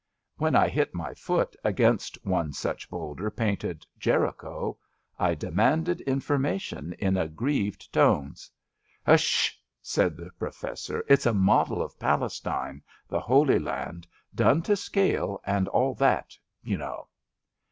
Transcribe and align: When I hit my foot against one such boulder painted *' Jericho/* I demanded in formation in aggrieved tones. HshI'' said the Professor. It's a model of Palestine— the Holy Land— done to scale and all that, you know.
When 0.37 0.55
I 0.55 0.67
hit 0.67 0.95
my 0.95 1.13
foot 1.13 1.55
against 1.63 2.17
one 2.25 2.53
such 2.53 2.89
boulder 2.89 3.29
painted 3.29 3.85
*' 3.93 3.97
Jericho/* 4.03 4.79
I 5.19 5.35
demanded 5.35 6.01
in 6.01 6.19
formation 6.21 6.93
in 6.97 7.17
aggrieved 7.17 7.93
tones. 7.93 8.49
HshI'' 9.07 9.51
said 9.93 10.17
the 10.17 10.31
Professor. 10.39 11.03
It's 11.07 11.27
a 11.27 11.35
model 11.35 11.83
of 11.83 11.99
Palestine— 11.99 12.81
the 13.11 13.19
Holy 13.19 13.59
Land— 13.59 14.07
done 14.43 14.63
to 14.63 14.75
scale 14.75 15.39
and 15.45 15.67
all 15.67 15.93
that, 15.93 16.35
you 16.63 16.79
know. 16.79 17.07